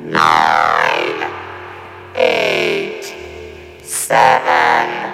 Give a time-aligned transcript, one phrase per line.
[0.00, 1.30] nine,
[2.14, 3.14] eight,
[3.82, 5.05] seven.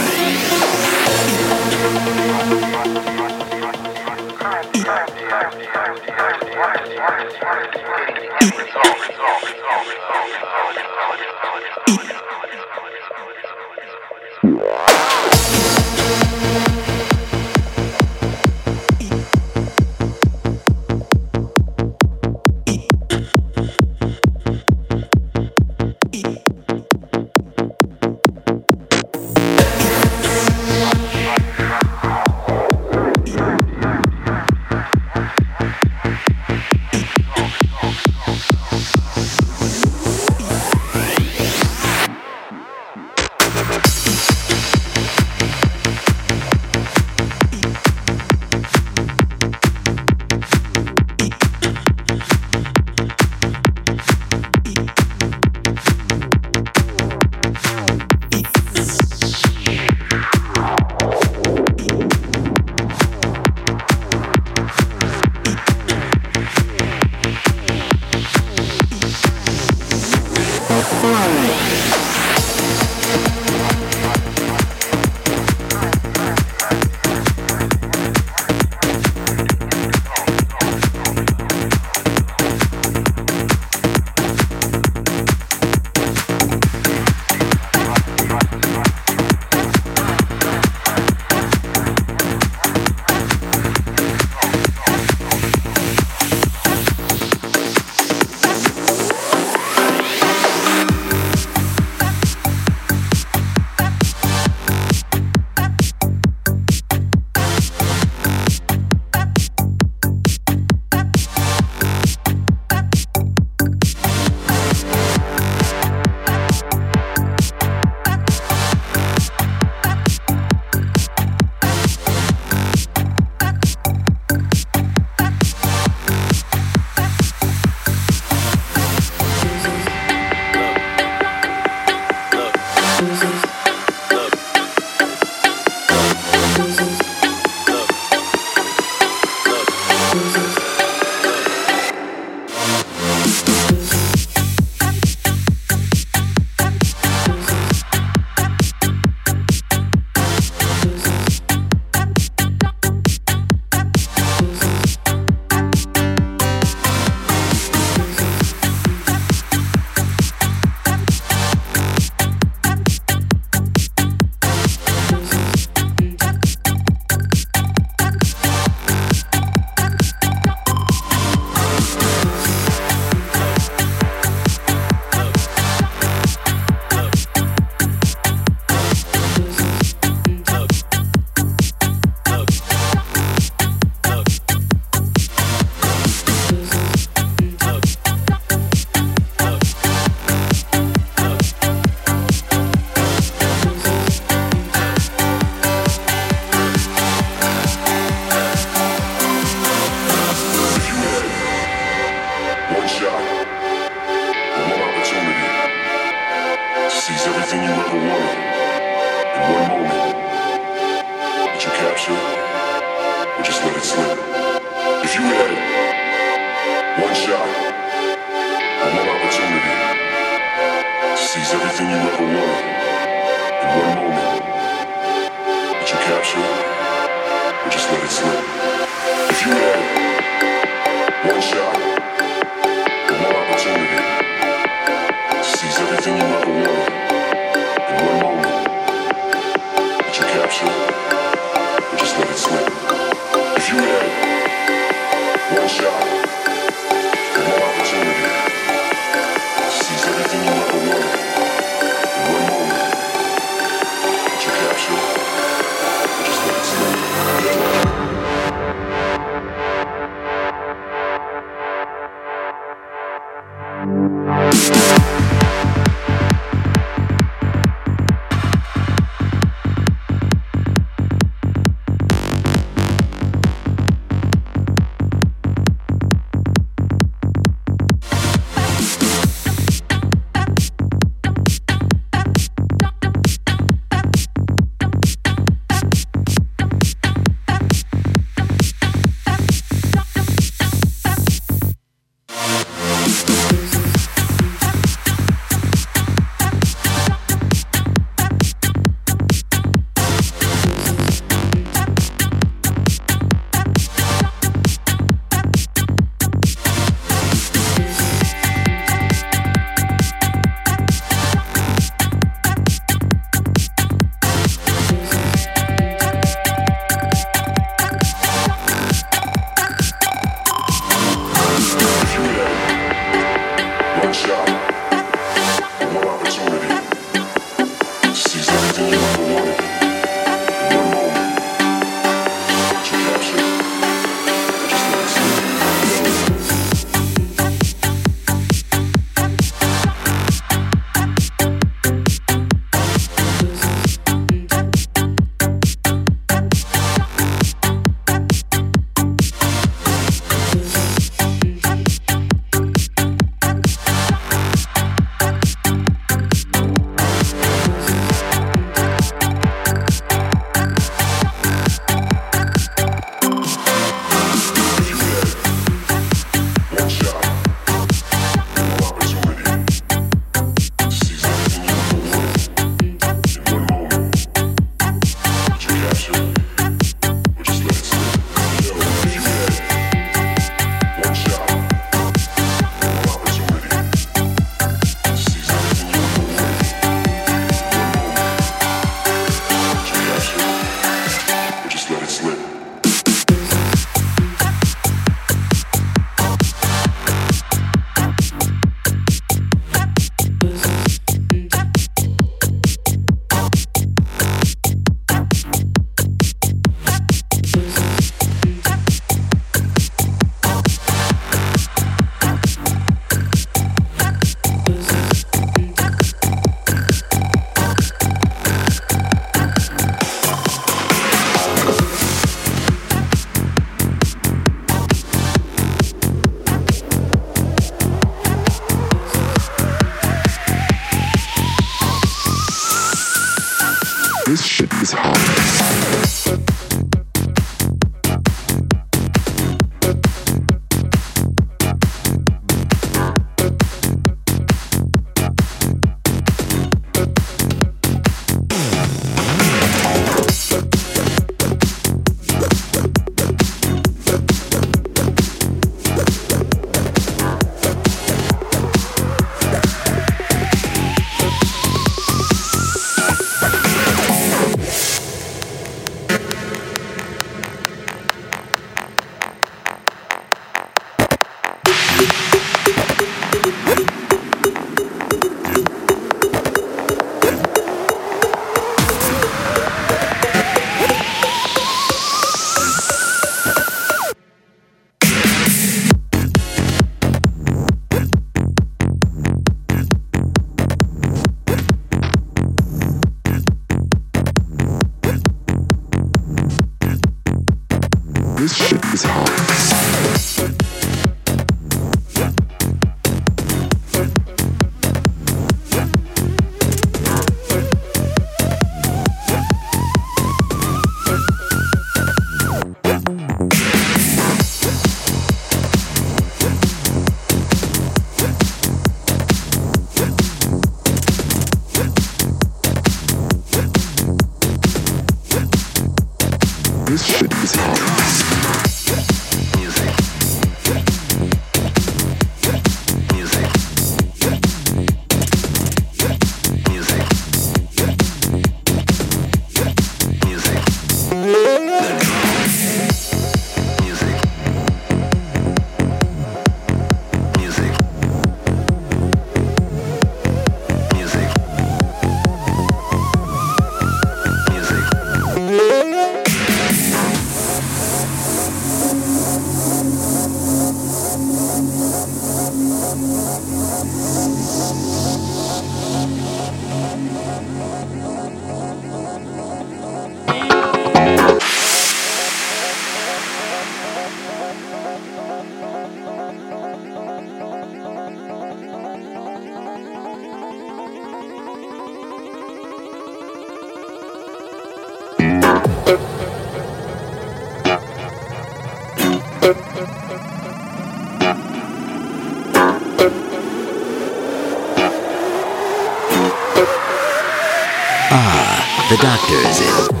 [598.91, 600.00] The doctor is in.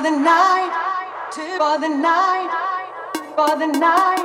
[0.00, 0.72] for the night,
[1.58, 2.50] for the night,
[3.36, 4.19] for the night.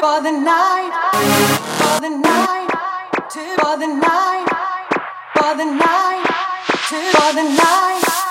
[0.00, 0.92] for the night,
[1.76, 2.70] for the night,
[3.60, 4.48] for the night,
[5.36, 6.24] for the night,
[6.88, 8.29] for the night.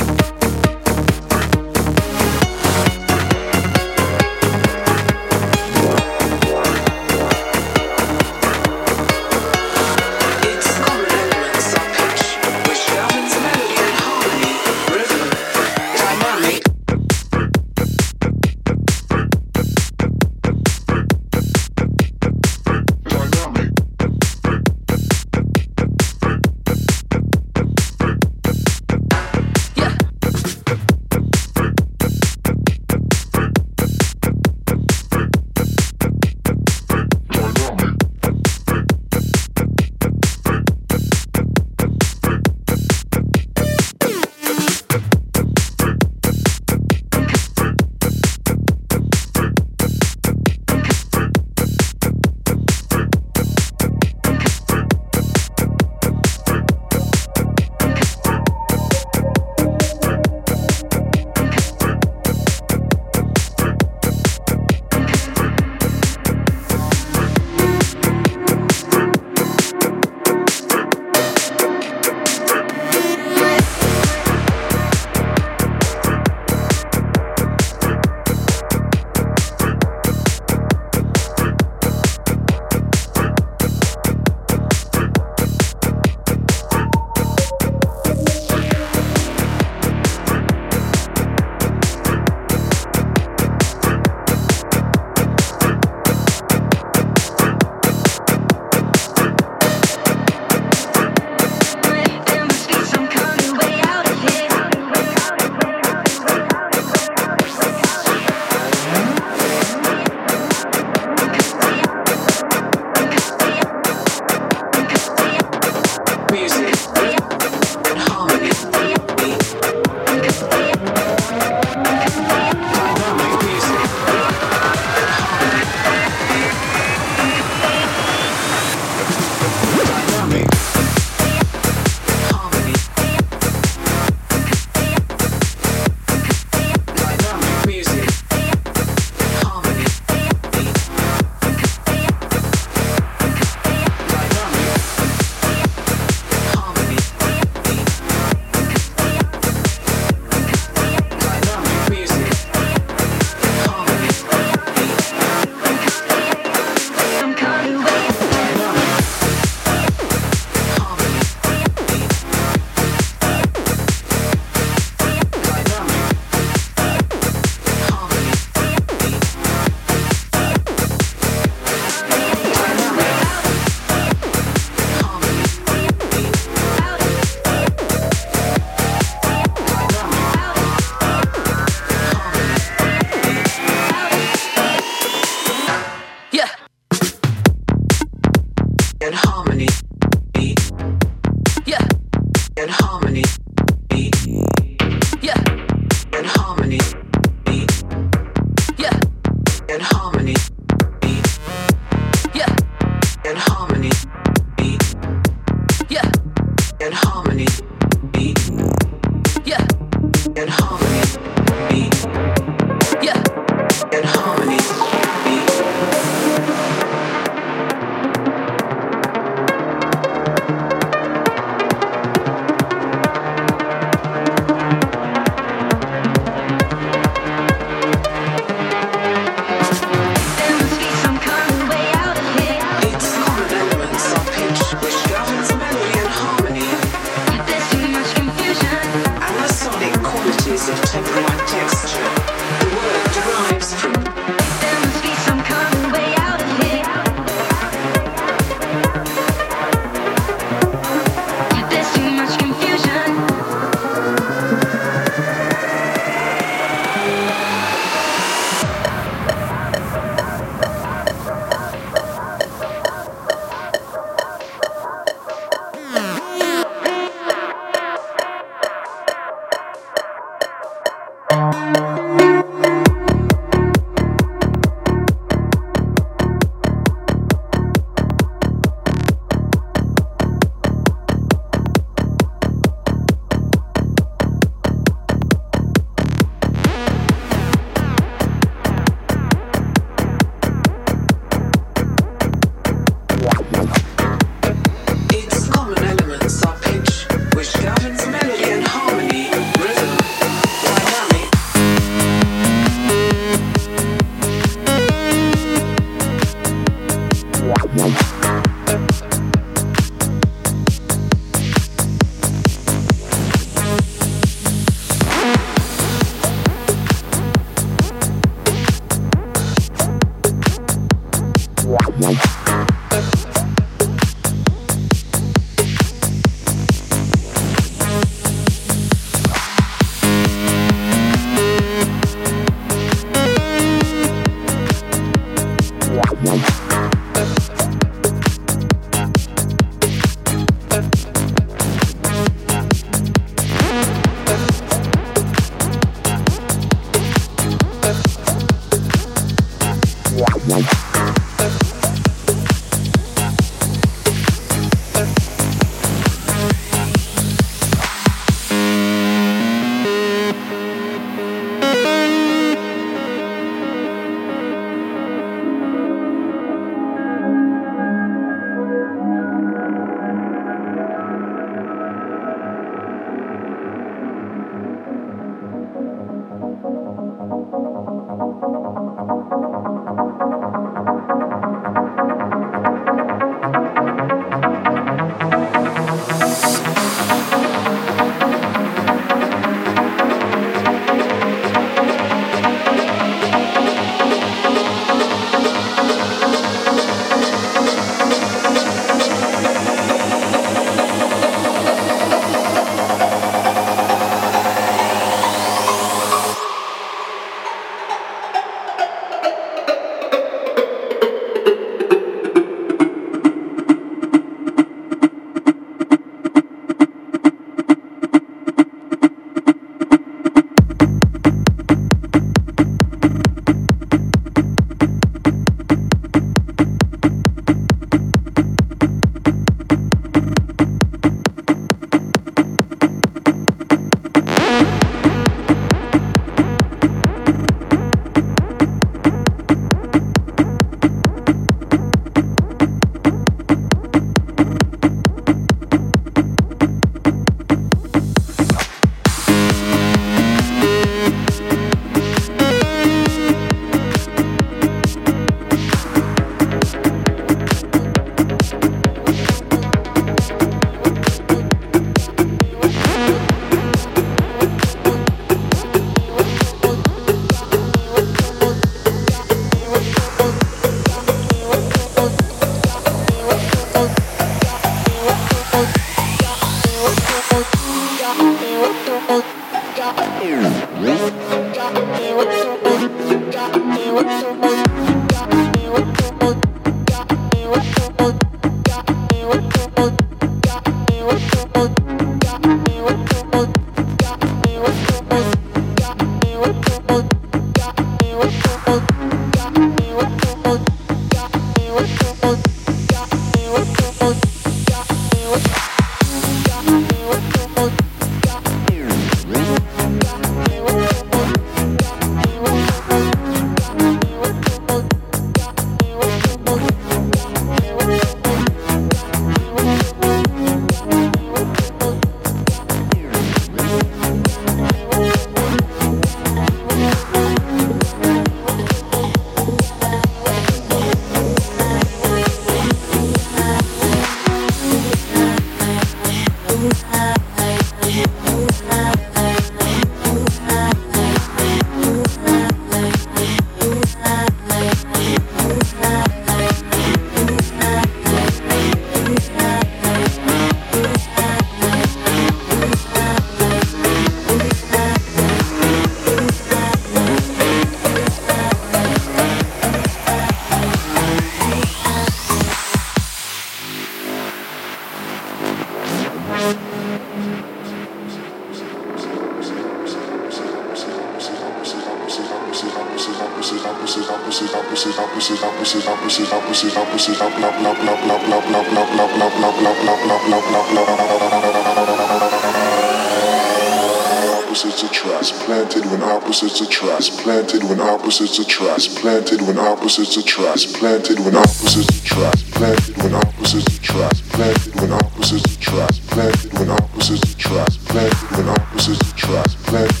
[588.11, 588.95] opposites attract.
[588.97, 590.73] Planted when opposites attract.
[590.73, 592.51] Planted when opposites attract.
[592.51, 594.29] Planted when opposites attract.
[594.31, 596.07] Planted when opposites attract.
[596.07, 597.85] Planted when opposites attract.
[597.85, 599.55] Planted when opposites attract.
[599.63, 600.00] Planted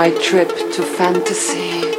[0.00, 1.89] my trip to fantasy.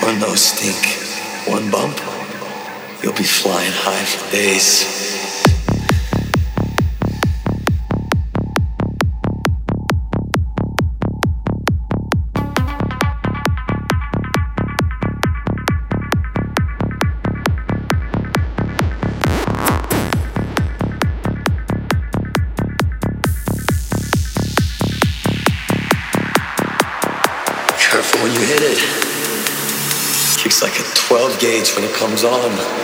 [0.00, 0.84] One or no stink,
[1.46, 1.98] one bump,
[3.02, 5.11] you'll be flying high for days.
[32.12, 32.81] comes on.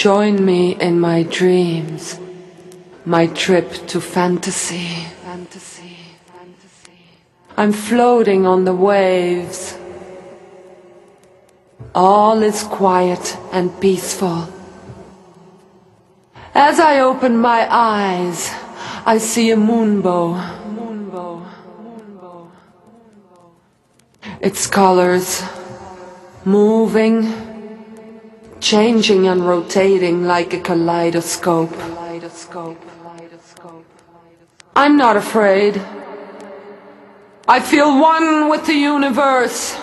[0.00, 2.18] Join me in my dreams,
[3.04, 4.86] my trip to fantasy.
[5.22, 5.98] Fantasy.
[7.54, 9.76] I'm floating on the waves.
[11.94, 14.48] All is quiet and peaceful.
[16.54, 18.50] As I open my eyes,
[19.04, 20.32] I see a moonbow.
[20.78, 21.44] Moonbow.
[21.84, 22.50] Moonbow.
[24.40, 25.44] Its colors
[26.46, 27.49] moving,
[28.70, 31.72] changing and rotating like a kaleidoscope.
[34.76, 35.82] I'm not afraid.
[37.48, 39.76] I feel one with the universe.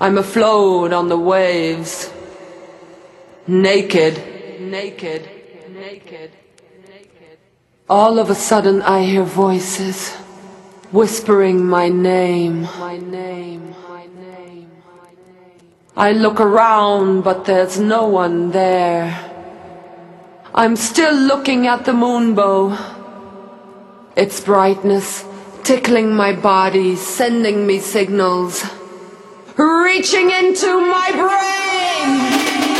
[0.00, 2.10] I'm afloat on the waves.
[3.46, 4.14] Naked,
[4.58, 5.28] naked,
[5.68, 6.30] naked.
[7.90, 10.14] All of a sudden I hear voices
[10.92, 11.66] whispering.
[11.66, 12.62] My name.
[12.62, 13.74] My name.
[15.96, 19.12] I look around, but there's no one there.
[20.54, 22.78] I'm still looking at the moonbow.
[24.16, 25.22] Its brightness
[25.64, 28.64] tickling my body, sending me signals,
[29.58, 32.72] reaching into my brain.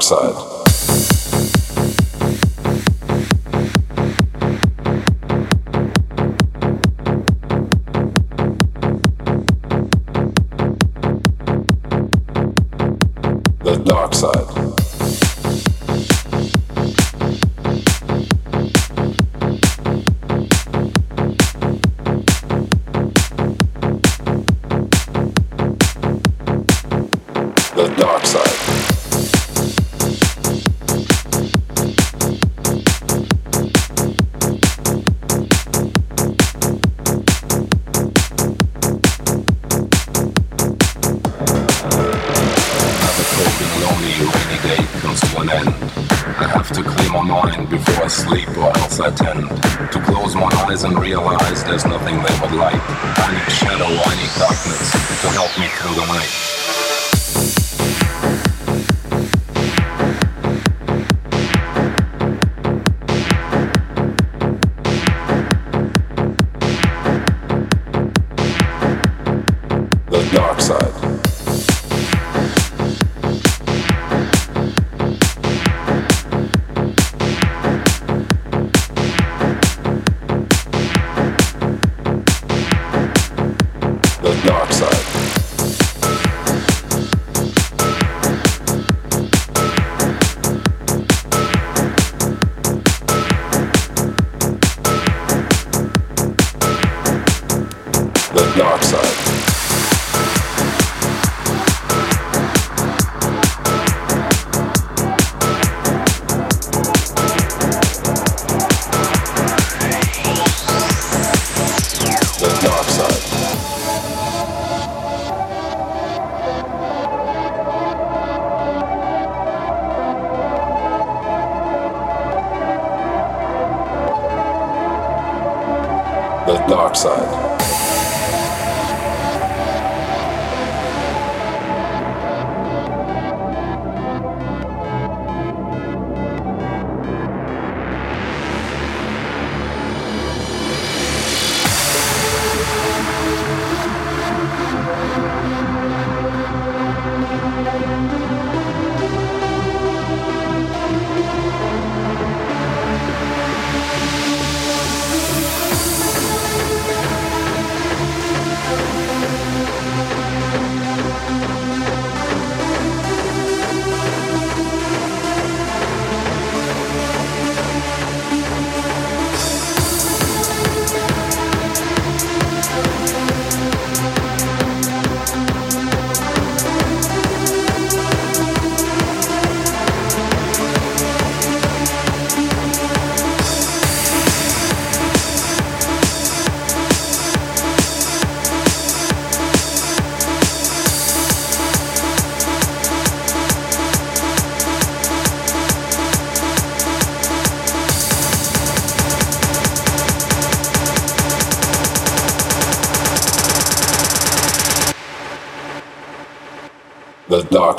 [0.00, 0.29] upside.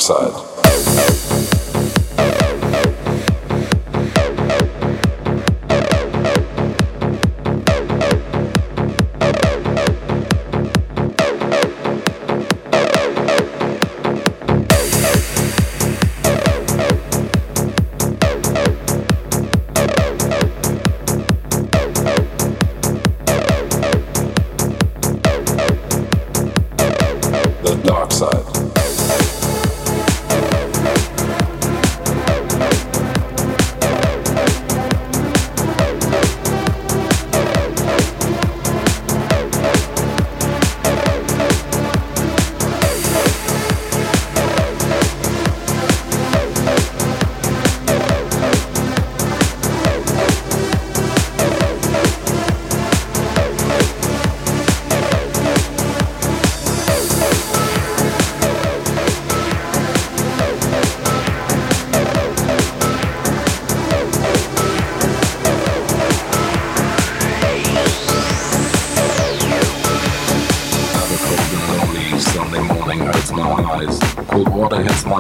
[0.02, 0.31] oxide.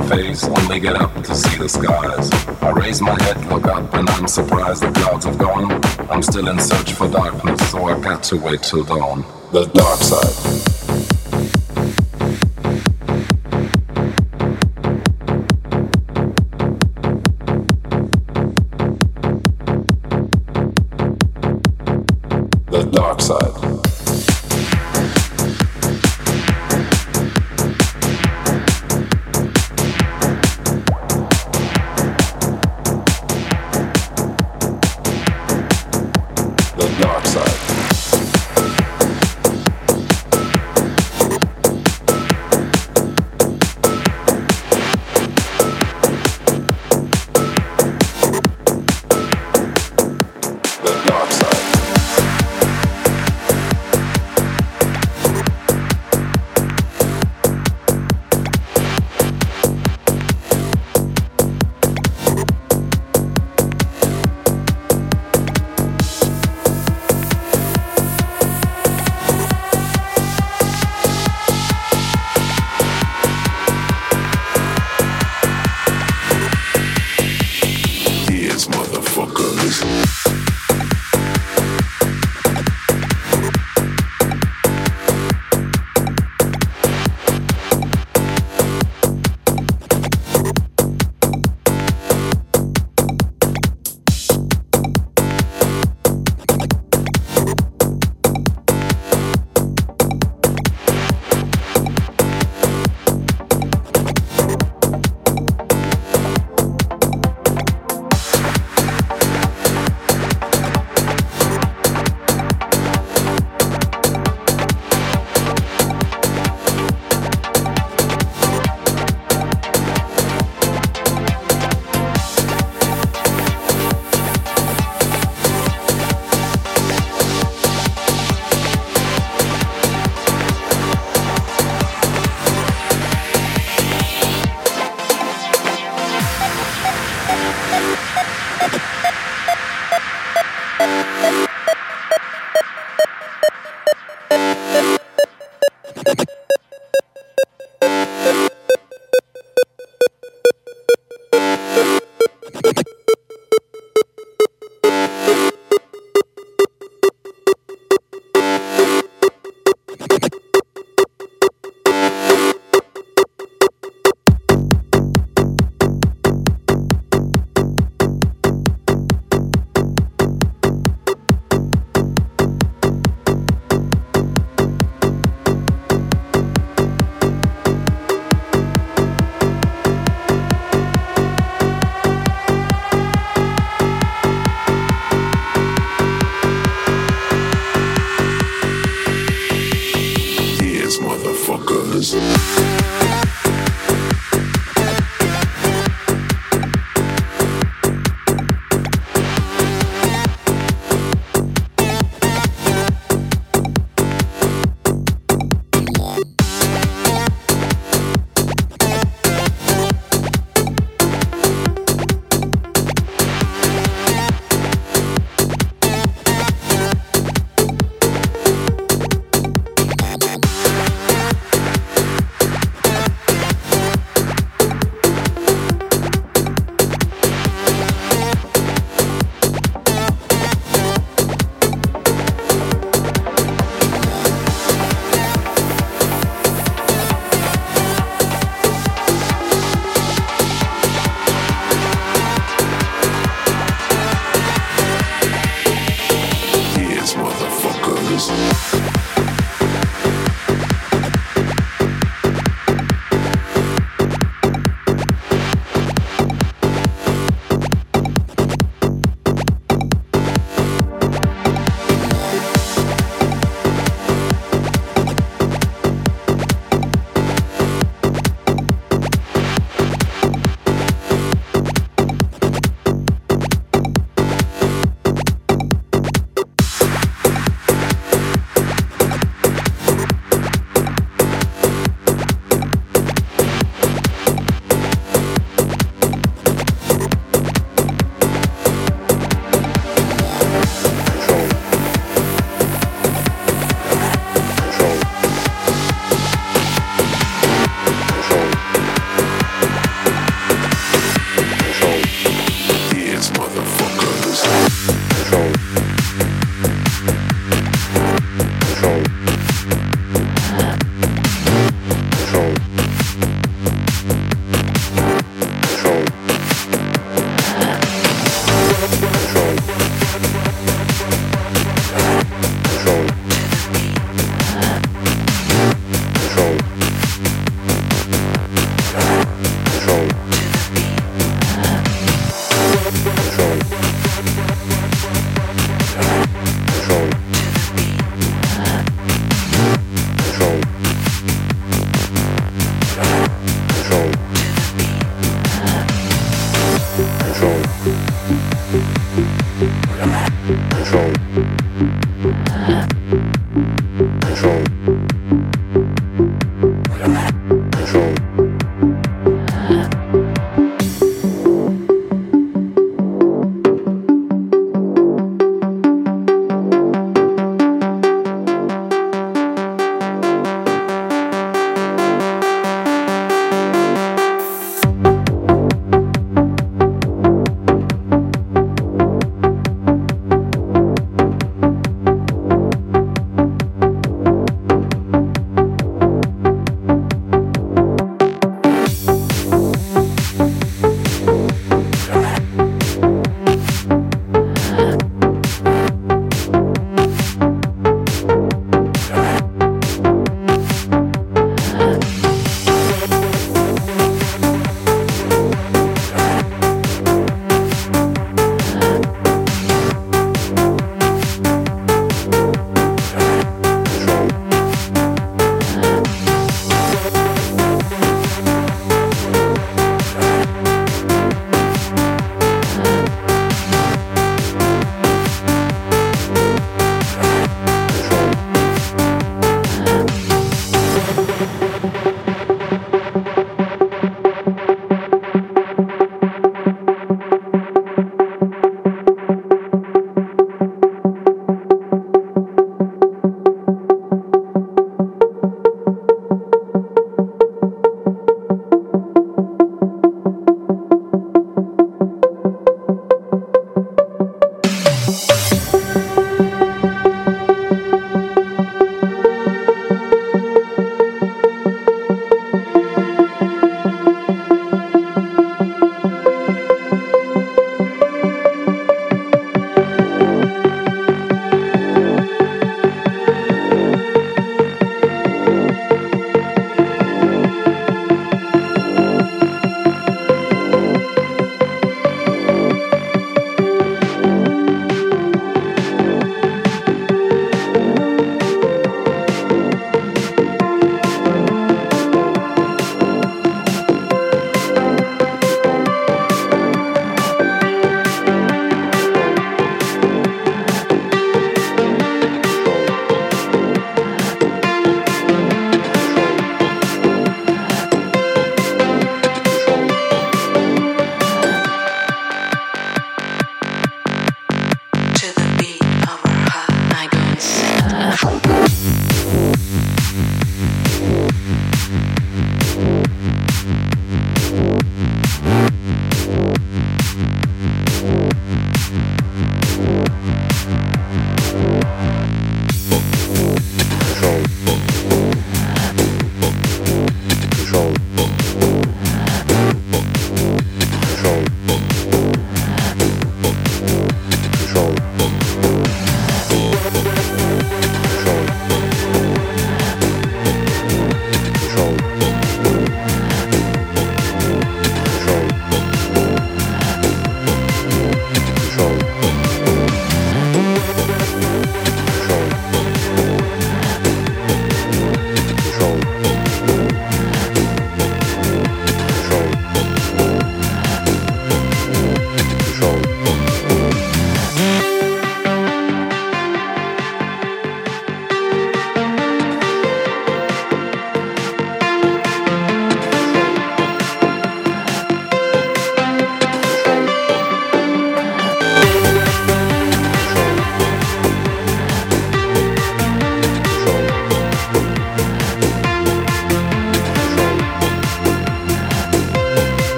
[0.00, 2.30] my face when they get up to see the skies.
[2.62, 5.80] I raise my head, look up, and I'm surprised the clouds have gone.
[6.10, 9.24] I'm still in search for darkness, so I got to wait till dawn.
[9.52, 10.49] The dark side.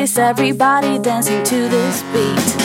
[0.00, 2.59] kiss everybody dancing to this beat.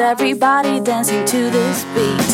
[0.00, 2.33] everybody dancing to this beat.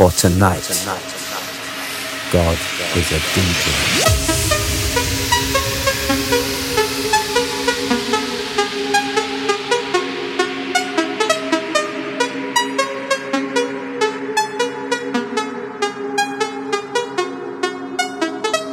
[0.00, 0.66] For tonight,
[2.32, 2.56] God
[2.96, 3.66] is a DJ.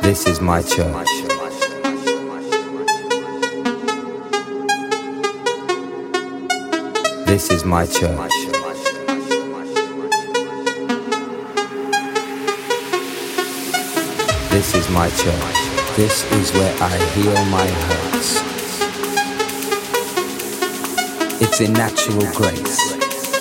[0.01, 1.07] This is my church.
[7.25, 8.46] This is my church.
[14.88, 15.95] Is my church.
[15.95, 18.41] This is where I heal my hurts.
[21.41, 22.93] It's in natural grace,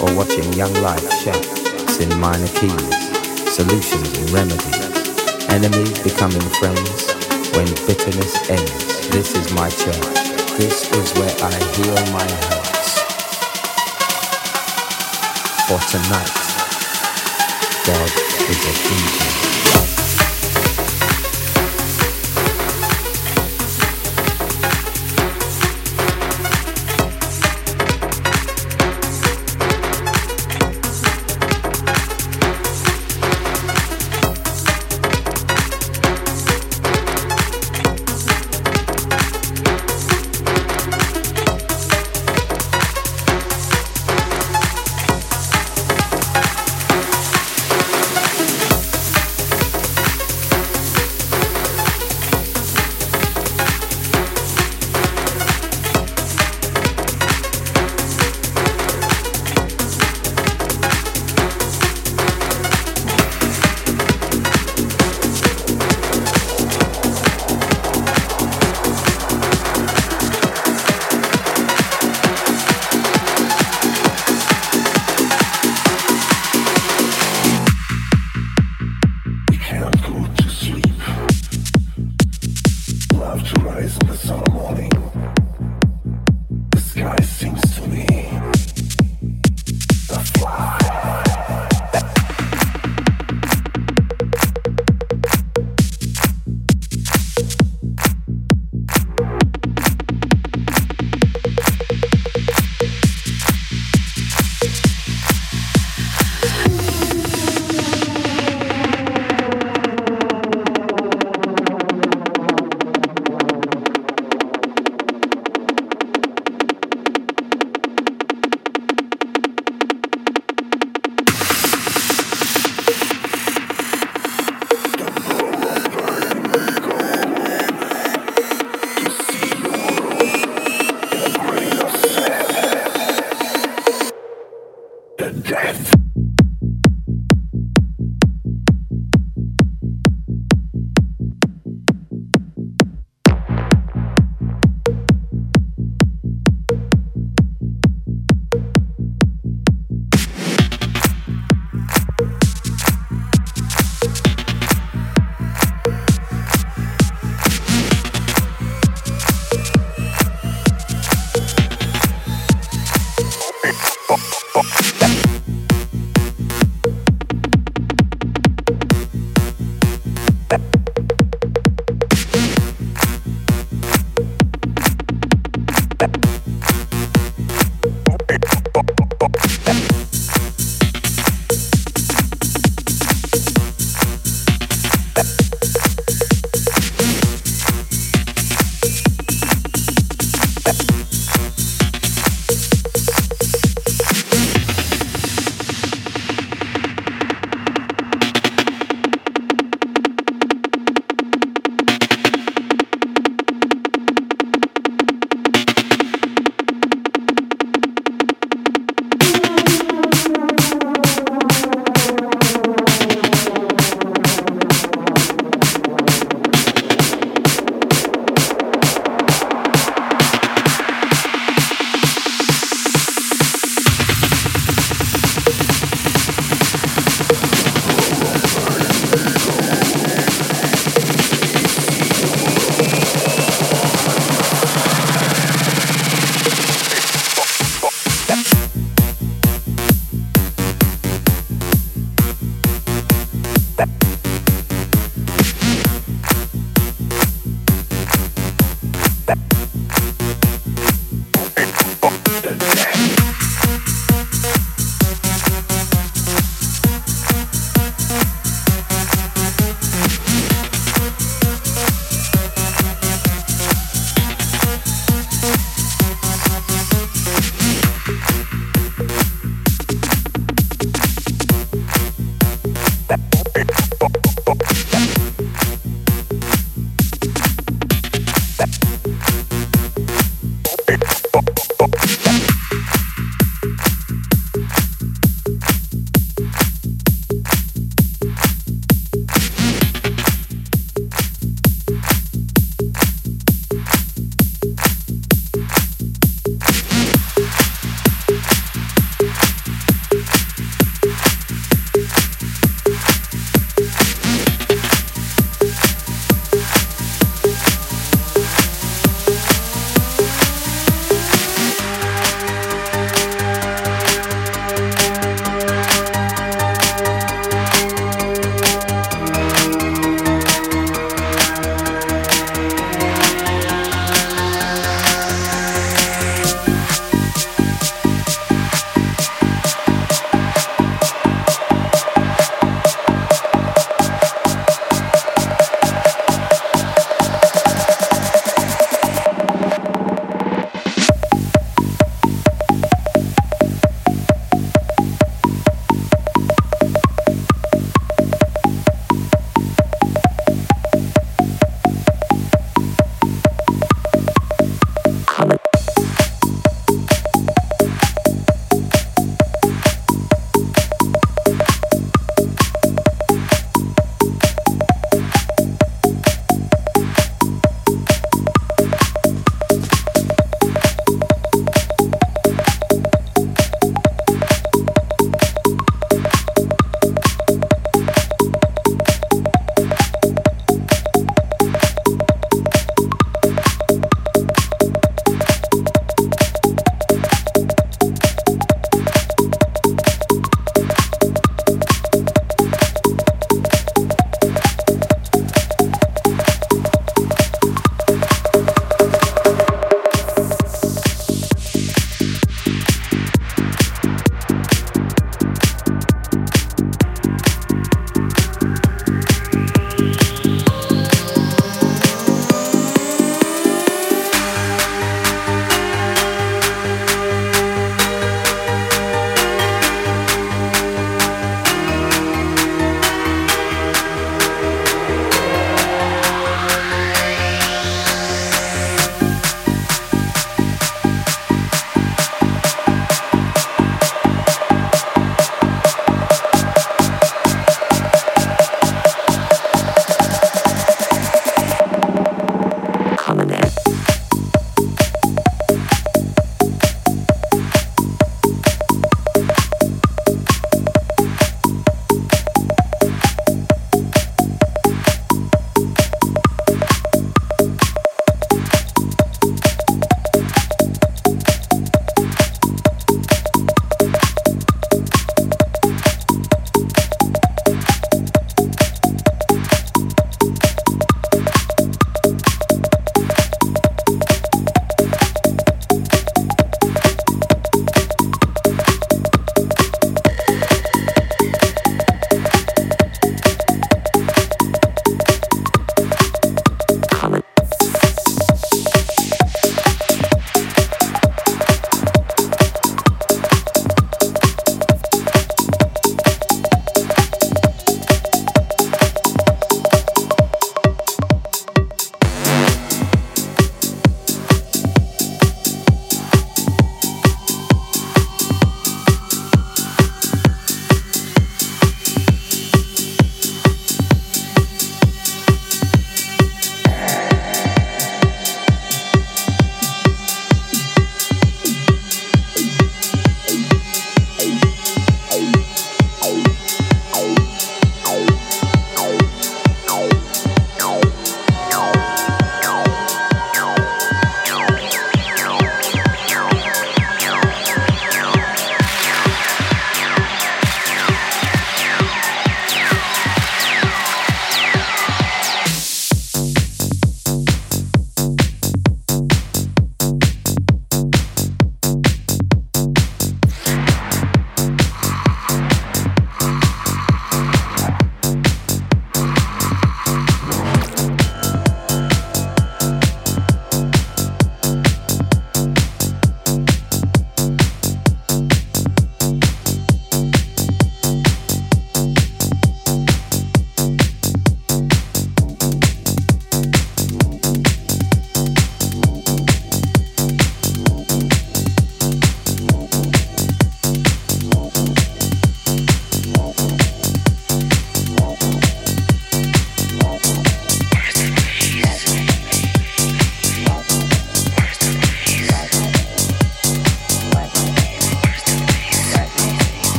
[0.00, 1.44] or watching young life shape.
[1.82, 5.48] It's in minor keys, solutions and remedies.
[5.48, 7.12] Enemies becoming friends
[7.54, 9.08] when bitterness ends.
[9.10, 10.14] This is my church.
[10.58, 12.98] This is where I heal my hurts.
[15.66, 16.38] For tonight,
[17.86, 18.10] God
[18.50, 19.47] is a DJ.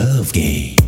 [0.00, 0.79] Love game.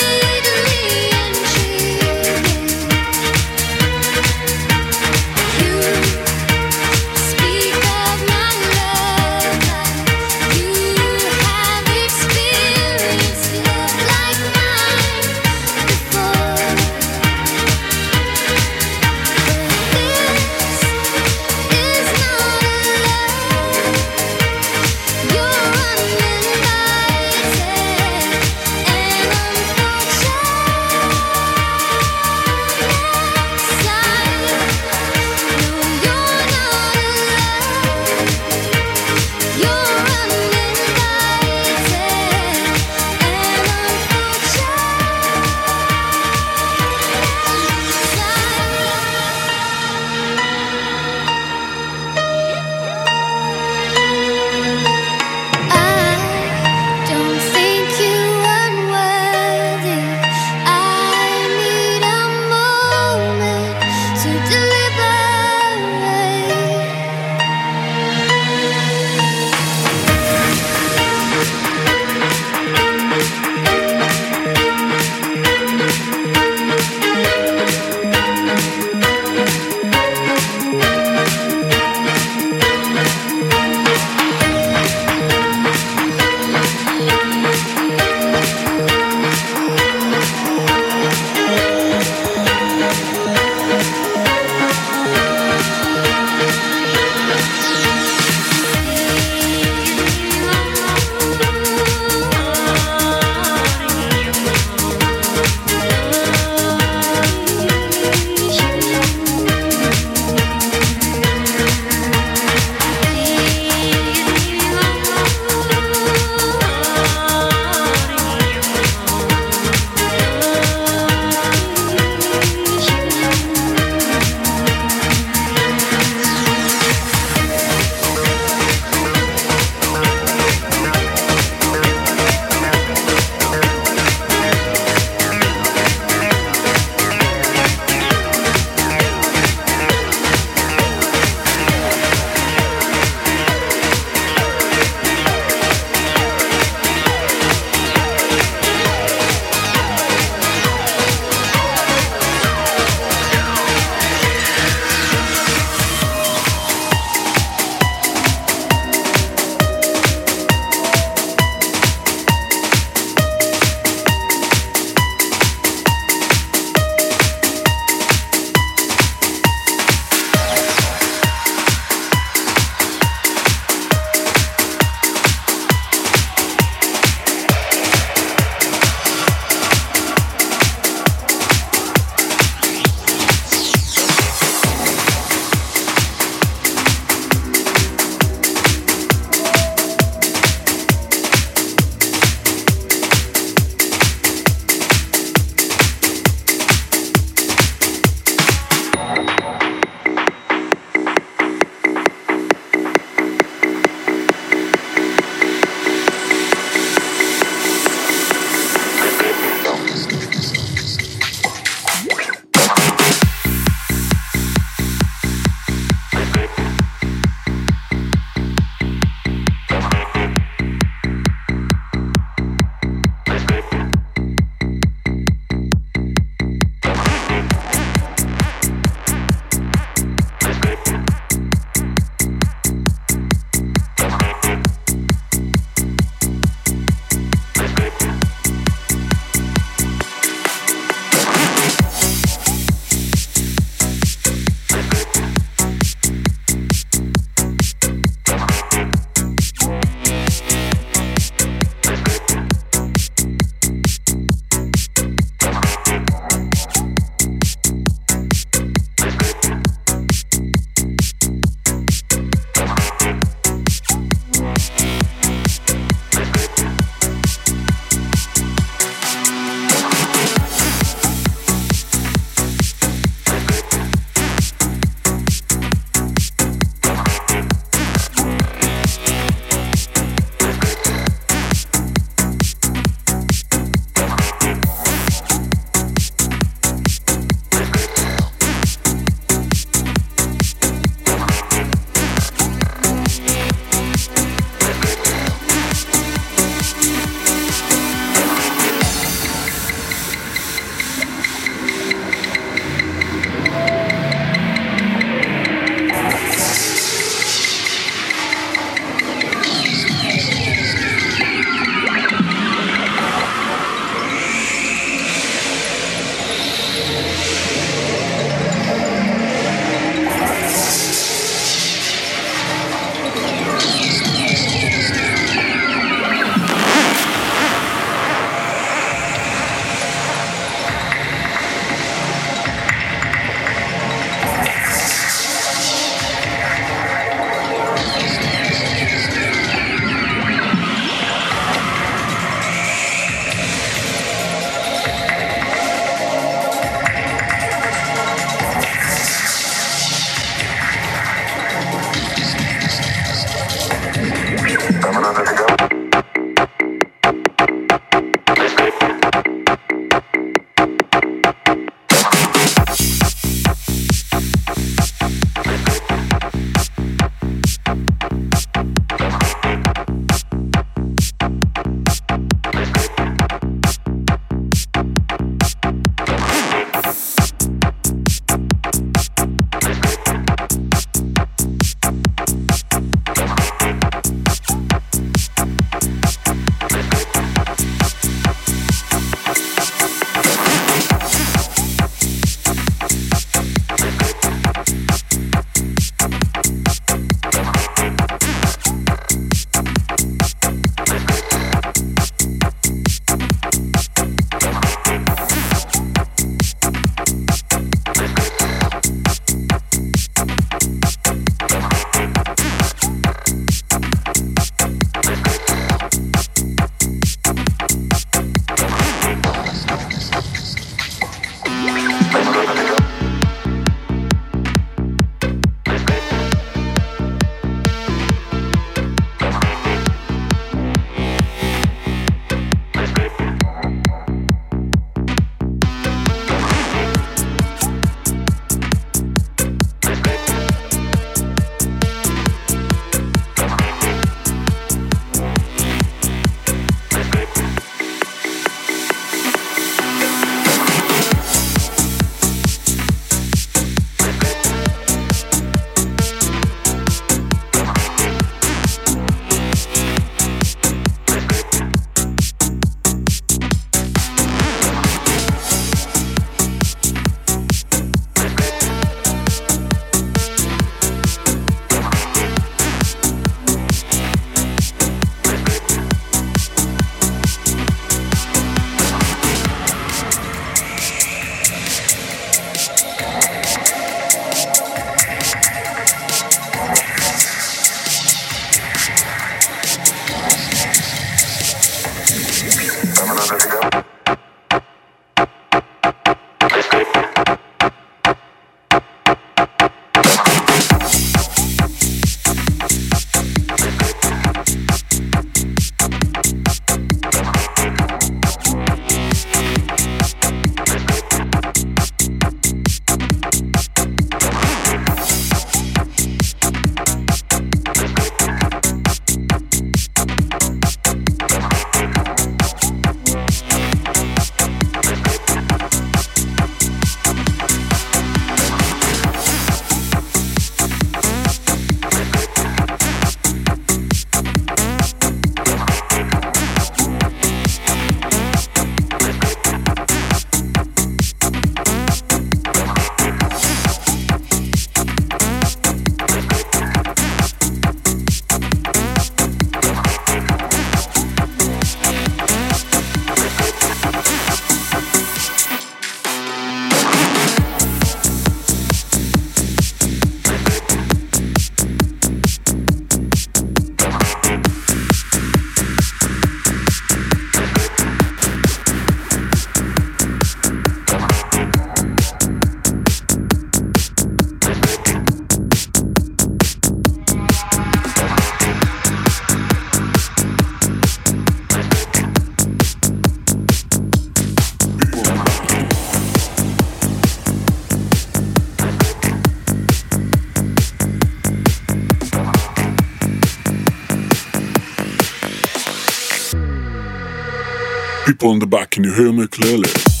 [598.23, 600.00] on the back, can you hear me clearly?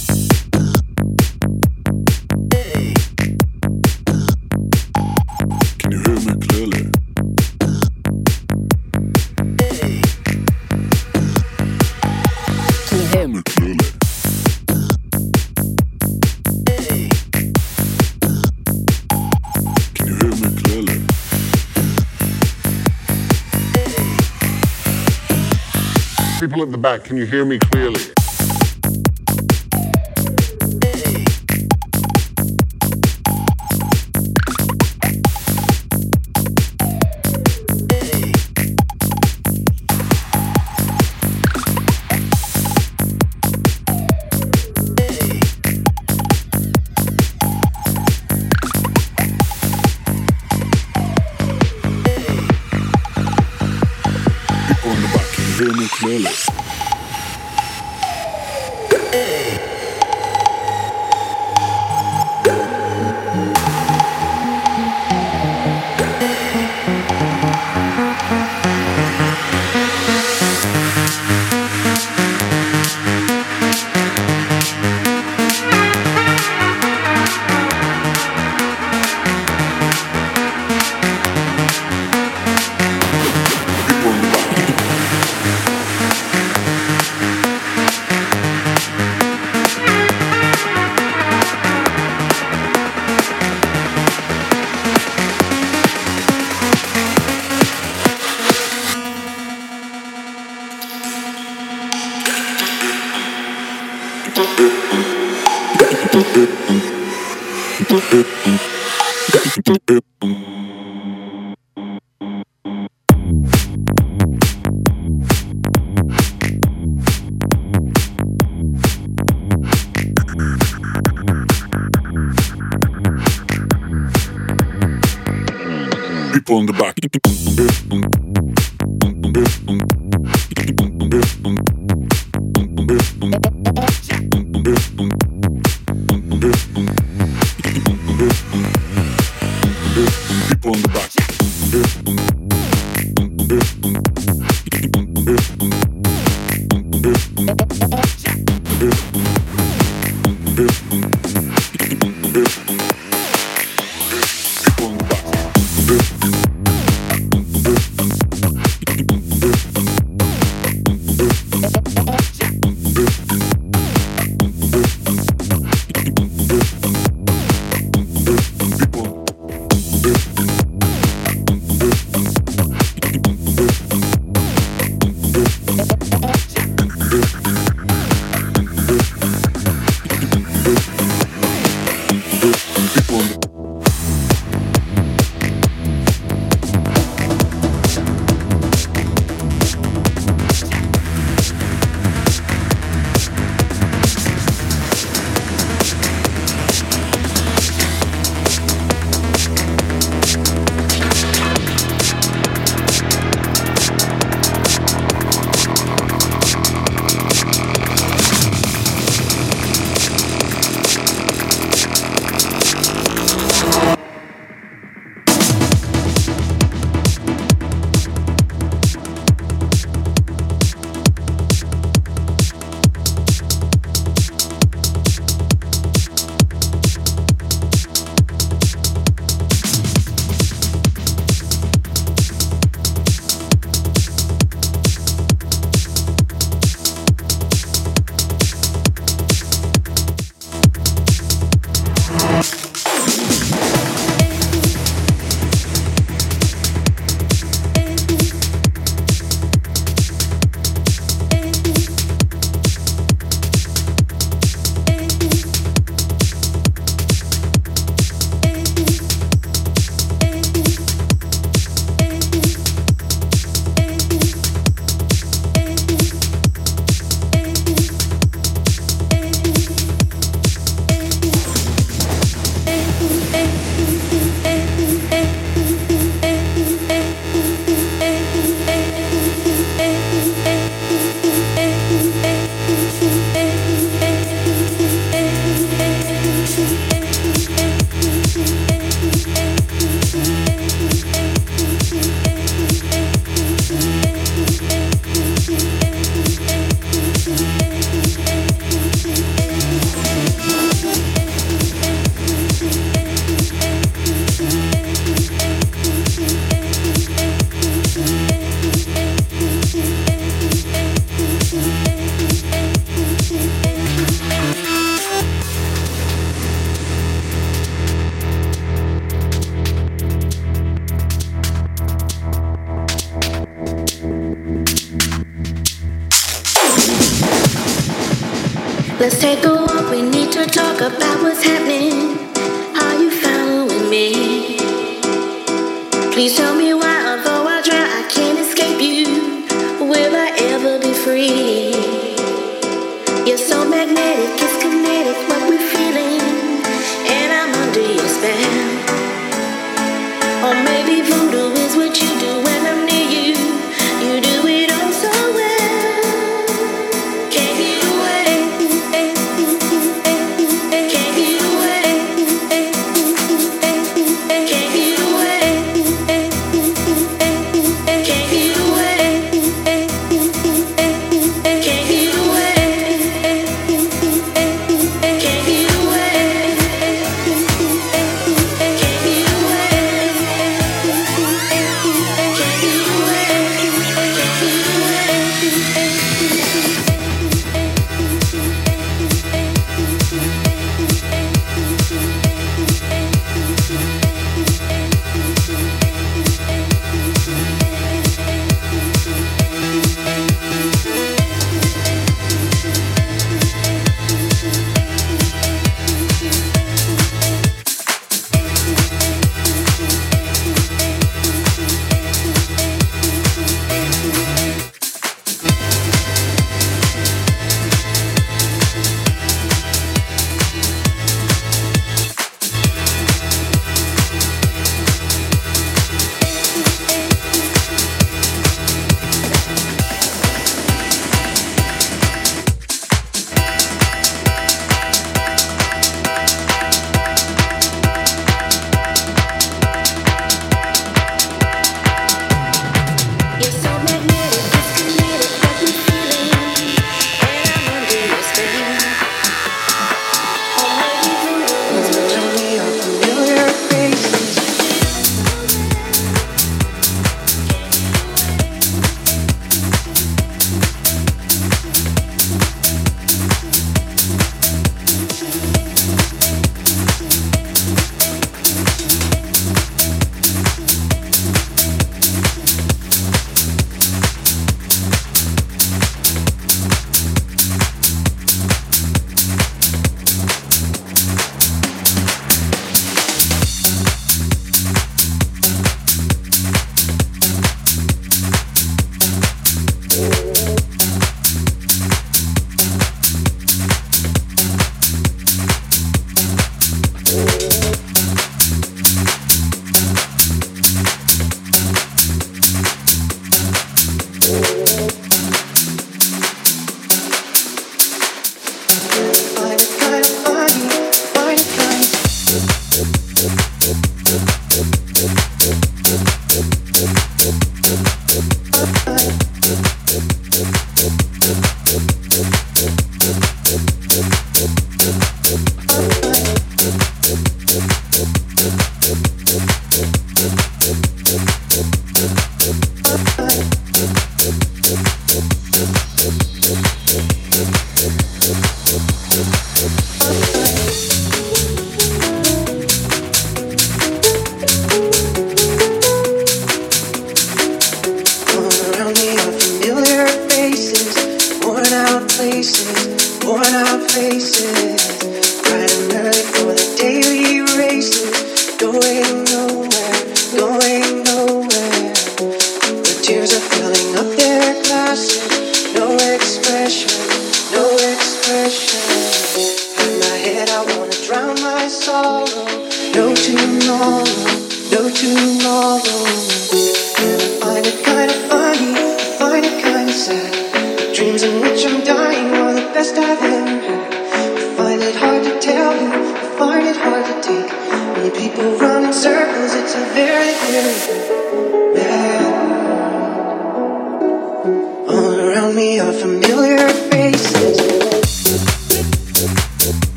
[26.71, 27.03] the back.
[27.03, 28.20] Can you hear me clearly?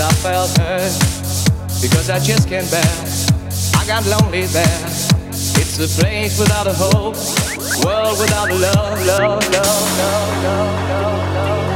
[0.00, 0.92] I felt hurt
[1.82, 2.82] because I just can't bear.
[3.74, 4.84] I got lonely there.
[5.58, 7.16] It's a place without a hope,
[7.84, 11.67] world without a love, love, love, love, love, love, love.